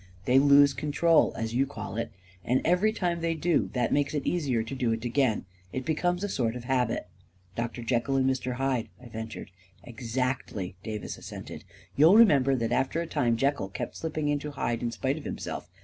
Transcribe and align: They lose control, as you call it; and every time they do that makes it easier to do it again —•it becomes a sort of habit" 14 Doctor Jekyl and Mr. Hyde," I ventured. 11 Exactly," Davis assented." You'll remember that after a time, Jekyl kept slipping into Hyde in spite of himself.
They 0.25 0.39
lose 0.39 0.73
control, 0.73 1.31
as 1.35 1.53
you 1.53 1.67
call 1.67 1.95
it; 1.95 2.11
and 2.43 2.59
every 2.65 2.91
time 2.91 3.21
they 3.21 3.35
do 3.35 3.69
that 3.73 3.93
makes 3.93 4.15
it 4.15 4.25
easier 4.25 4.63
to 4.63 4.73
do 4.73 4.91
it 4.93 5.05
again 5.05 5.41
—•it 5.71 5.85
becomes 5.85 6.23
a 6.23 6.27
sort 6.27 6.55
of 6.55 6.63
habit" 6.63 7.07
14 7.55 7.55
Doctor 7.63 7.83
Jekyl 7.83 8.17
and 8.17 8.27
Mr. 8.27 8.53
Hyde," 8.53 8.89
I 8.99 9.09
ventured. 9.09 9.51
11 9.83 9.89
Exactly," 9.93 10.75
Davis 10.81 11.19
assented." 11.19 11.65
You'll 11.95 12.17
remember 12.17 12.55
that 12.55 12.71
after 12.71 12.99
a 12.99 13.05
time, 13.05 13.37
Jekyl 13.37 13.69
kept 13.69 13.95
slipping 13.95 14.27
into 14.27 14.49
Hyde 14.49 14.81
in 14.81 14.89
spite 14.89 15.19
of 15.19 15.23
himself. 15.23 15.69